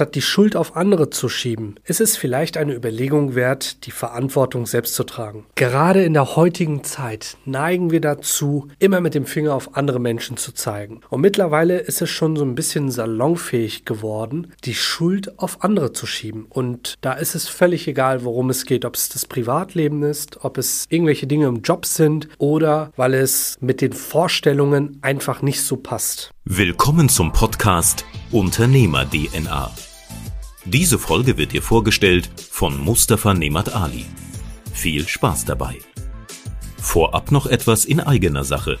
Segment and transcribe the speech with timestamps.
[0.00, 4.64] Statt die Schuld auf andere zu schieben, ist es vielleicht eine Überlegung wert, die Verantwortung
[4.64, 5.44] selbst zu tragen.
[5.56, 10.38] Gerade in der heutigen Zeit neigen wir dazu, immer mit dem Finger auf andere Menschen
[10.38, 11.02] zu zeigen.
[11.10, 16.06] Und mittlerweile ist es schon so ein bisschen salonfähig geworden, die Schuld auf andere zu
[16.06, 16.46] schieben.
[16.48, 20.56] Und da ist es völlig egal, worum es geht, ob es das Privatleben ist, ob
[20.56, 25.76] es irgendwelche Dinge im Job sind oder weil es mit den Vorstellungen einfach nicht so
[25.76, 26.30] passt.
[26.46, 29.70] Willkommen zum Podcast Unternehmer DNA.
[30.72, 34.04] Diese Folge wird dir vorgestellt von Mustafa Nemat Ali.
[34.72, 35.78] Viel Spaß dabei.
[36.76, 38.78] Vorab noch etwas in eigener Sache.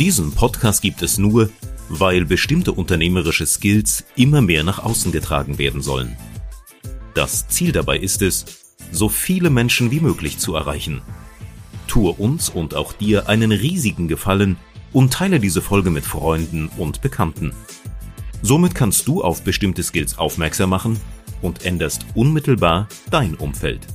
[0.00, 1.50] Diesen Podcast gibt es nur,
[1.88, 6.16] weil bestimmte unternehmerische Skills immer mehr nach außen getragen werden sollen.
[7.14, 11.00] Das Ziel dabei ist es, so viele Menschen wie möglich zu erreichen.
[11.86, 14.56] Tue uns und auch dir einen riesigen Gefallen
[14.92, 17.52] und teile diese Folge mit Freunden und Bekannten.
[18.46, 21.00] Somit kannst du auf bestimmte Skills aufmerksam machen
[21.40, 23.86] und änderst unmittelbar dein Umfeld.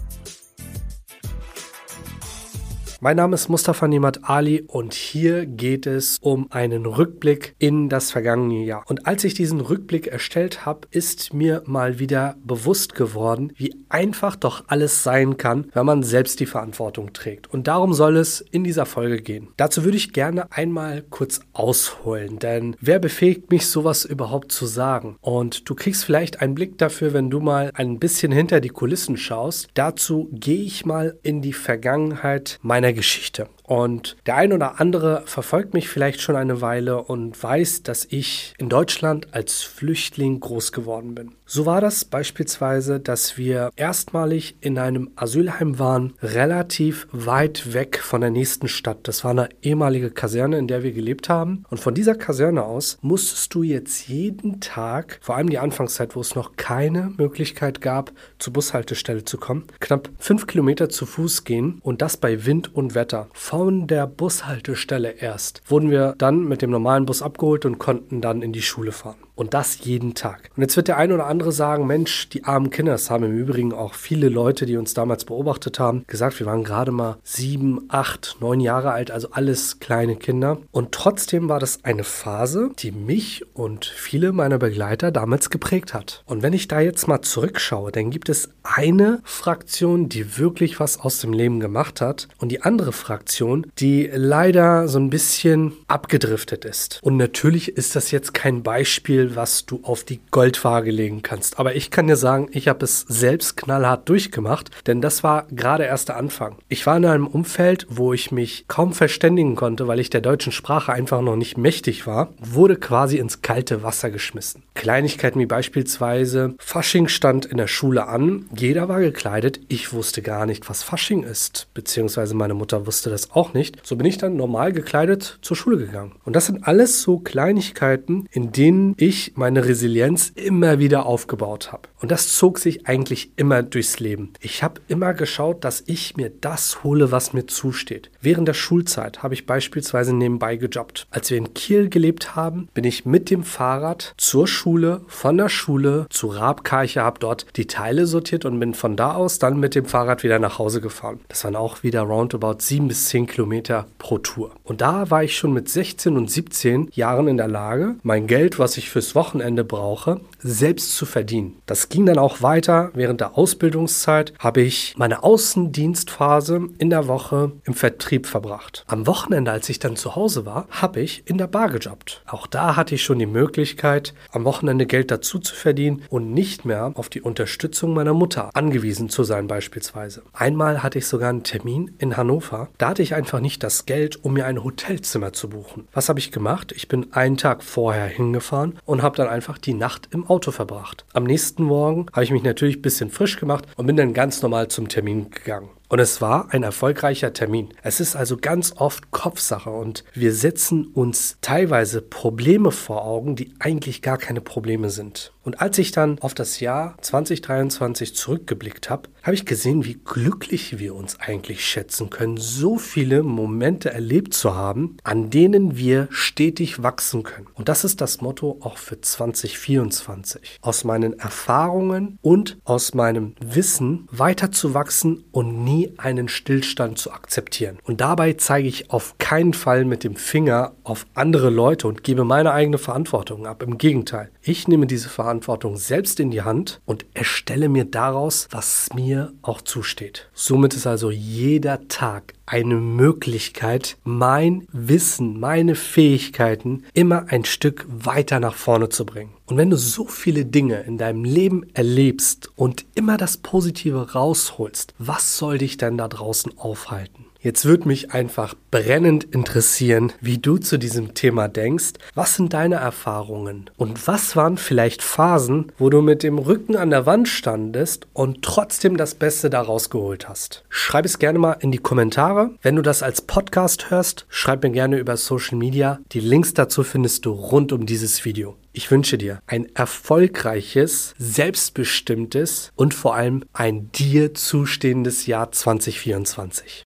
[3.02, 8.12] Mein Name ist Mustafa Nemat Ali und hier geht es um einen Rückblick in das
[8.12, 8.84] vergangene Jahr.
[8.88, 14.36] Und als ich diesen Rückblick erstellt habe, ist mir mal wieder bewusst geworden, wie einfach
[14.36, 17.48] doch alles sein kann, wenn man selbst die Verantwortung trägt.
[17.54, 19.48] Und darum soll es in dieser Folge gehen.
[19.56, 25.16] Dazu würde ich gerne einmal kurz ausholen, denn wer befähigt mich, sowas überhaupt zu sagen?
[25.22, 29.16] Und du kriegst vielleicht einen Blick dafür, wenn du mal ein bisschen hinter die Kulissen
[29.16, 29.70] schaust.
[29.74, 33.48] Dazu gehe ich mal in die Vergangenheit meiner meiner Geschichte.
[33.70, 38.56] Und der ein oder andere verfolgt mich vielleicht schon eine Weile und weiß, dass ich
[38.58, 41.36] in Deutschland als Flüchtling groß geworden bin.
[41.46, 48.22] So war das beispielsweise, dass wir erstmalig in einem Asylheim waren, relativ weit weg von
[48.22, 49.08] der nächsten Stadt.
[49.08, 51.64] Das war eine ehemalige Kaserne, in der wir gelebt haben.
[51.70, 56.22] Und von dieser Kaserne aus musstest du jetzt jeden Tag, vor allem die Anfangszeit, wo
[56.22, 61.80] es noch keine Möglichkeit gab, zur Bushaltestelle zu kommen, knapp fünf Kilometer zu Fuß gehen
[61.84, 63.28] und das bei Wind und Wetter.
[63.60, 68.42] Von der Bushaltestelle erst wurden wir dann mit dem normalen Bus abgeholt und konnten dann
[68.42, 69.18] in die Schule fahren.
[69.36, 70.50] Und das jeden Tag.
[70.58, 73.38] Und jetzt wird der eine oder andere sagen, Mensch, die armen Kinder, das haben im
[73.38, 77.86] Übrigen auch viele Leute, die uns damals beobachtet haben, gesagt, wir waren gerade mal sieben,
[77.88, 80.58] acht, neun Jahre alt, also alles kleine Kinder.
[80.72, 86.22] Und trotzdem war das eine Phase, die mich und viele meiner Begleiter damals geprägt hat.
[86.26, 91.00] Und wenn ich da jetzt mal zurückschaue, dann gibt es eine Fraktion, die wirklich was
[91.00, 93.49] aus dem Leben gemacht hat und die andere Fraktion,
[93.80, 97.00] die leider so ein bisschen abgedriftet ist.
[97.02, 101.60] Und natürlich ist das jetzt kein Beispiel, was du auf die Goldwaage legen kannst.
[101.60, 105.84] Aber ich kann dir sagen, ich habe es selbst knallhart durchgemacht, denn das war gerade
[105.86, 106.58] erst der Anfang.
[106.68, 110.52] Ich war in einem Umfeld, wo ich mich kaum verständigen konnte, weil ich der deutschen
[110.52, 114.64] Sprache einfach noch nicht mächtig war, wurde quasi ins kalte Wasser geschmissen.
[114.76, 120.46] Kleinigkeiten wie beispielsweise Fasching stand in der Schule an, jeder war gekleidet, ich wusste gar
[120.46, 123.86] nicht, was Fasching ist, beziehungsweise meine Mutter wusste das auch nicht.
[123.86, 126.14] So bin ich dann normal gekleidet zur Schule gegangen.
[126.26, 131.90] Und das sind alles so Kleinigkeiten, in denen ich meine Resilienz immer wieder aufgebaut habe.
[132.02, 134.34] Und das zog sich eigentlich immer durchs Leben.
[134.40, 138.10] Ich habe immer geschaut, dass ich mir das hole, was mir zusteht.
[138.22, 141.08] Während der Schulzeit habe ich beispielsweise nebenbei gejobbt.
[141.10, 145.50] Als wir in Kiel gelebt haben, bin ich mit dem Fahrrad zur Schule, von der
[145.50, 149.76] Schule zu Rabkarche, habe dort die Teile sortiert und bin von da aus dann mit
[149.76, 151.20] dem Fahrrad wieder nach Hause gefahren.
[151.28, 154.52] Das waren auch wieder roundabout sieben bis zehn Kilometer pro Tour.
[154.64, 158.60] Und da war ich schon mit 16 und 17 Jahren in der Lage, mein Geld,
[158.60, 161.56] was ich fürs Wochenende brauche, selbst zu verdienen.
[161.66, 162.92] Das ging dann auch weiter.
[162.94, 168.84] Während der Ausbildungszeit habe ich meine Außendienstphase in der Woche im Vertrieb verbracht.
[168.88, 172.24] Am Wochenende, als ich dann zu Hause war, habe ich in der Bar gejobbt.
[172.28, 176.66] Auch da hatte ich schon die Möglichkeit, am Wochenende Geld dazu zu verdienen und nicht
[176.66, 180.24] mehr auf die Unterstützung meiner Mutter angewiesen zu sein beispielsweise.
[180.34, 182.70] Einmal hatte ich sogar einen Termin in Hannover.
[182.78, 185.88] Da hatte ich einfach nicht das Geld, um mir ein Hotelzimmer zu buchen.
[185.94, 186.72] Was habe ich gemacht?
[186.76, 191.06] Ich bin einen Tag vorher hingefahren und habe dann einfach die Nacht im Auto verbracht.
[191.14, 194.42] Am nächsten Morgen habe ich mich natürlich ein bisschen frisch gemacht und bin dann ganz
[194.44, 195.70] normal zum Termin gegangen.
[195.90, 197.70] Und es war ein erfolgreicher Termin.
[197.82, 203.56] Es ist also ganz oft Kopfsache und wir setzen uns teilweise Probleme vor Augen, die
[203.58, 205.34] eigentlich gar keine Probleme sind.
[205.44, 210.78] Und als ich dann auf das Jahr 2023 zurückgeblickt habe, habe ich gesehen, wie glücklich
[210.78, 216.84] wir uns eigentlich schätzen können, so viele Momente erlebt zu haben, an denen wir stetig
[216.84, 217.48] wachsen können.
[217.56, 220.60] Und das ist das Motto auch für 2024.
[220.62, 226.98] Aus meinen Erfahrungen und aus meinem Wissen weiter zu wachsen und nie nie einen Stillstand
[226.98, 227.80] zu akzeptieren.
[227.84, 232.24] Und dabei zeige ich auf keinen Fall mit dem Finger auf andere Leute und gebe
[232.24, 233.64] meine eigene Verantwortung ab.
[233.64, 238.90] Im Gegenteil, ich nehme diese Verantwortung selbst in die Hand und erstelle mir daraus, was
[238.94, 240.30] mir auch zusteht.
[240.34, 248.40] Somit ist also jeder Tag eine Möglichkeit, mein Wissen, meine Fähigkeiten immer ein Stück weiter
[248.40, 249.34] nach vorne zu bringen.
[249.46, 254.96] Und wenn du so viele Dinge in deinem Leben erlebst und immer das Positive rausholst,
[254.98, 257.29] was soll dich denn da draußen aufhalten?
[257.42, 261.94] Jetzt würde mich einfach brennend interessieren, wie du zu diesem Thema denkst.
[262.14, 263.70] Was sind deine Erfahrungen?
[263.78, 268.42] Und was waren vielleicht Phasen, wo du mit dem Rücken an der Wand standest und
[268.42, 270.66] trotzdem das Beste daraus geholt hast?
[270.68, 272.52] Schreib es gerne mal in die Kommentare.
[272.62, 276.02] Wenn du das als Podcast hörst, schreib mir gerne über Social Media.
[276.12, 278.58] Die Links dazu findest du rund um dieses Video.
[278.74, 286.84] Ich wünsche dir ein erfolgreiches, selbstbestimmtes und vor allem ein dir zustehendes Jahr 2024.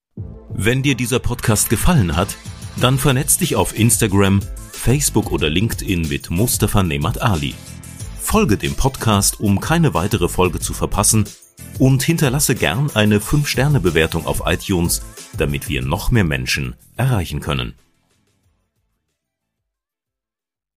[0.56, 2.38] Wenn dir dieser Podcast gefallen hat,
[2.80, 4.40] dann vernetz dich auf Instagram,
[4.72, 7.56] Facebook oder LinkedIn mit Mustafa Nemat Ali.
[8.20, 11.26] Folge dem Podcast, um keine weitere Folge zu verpassen
[11.80, 15.02] und hinterlasse gern eine 5-Sterne-Bewertung auf iTunes,
[15.38, 17.74] damit wir noch mehr Menschen erreichen können.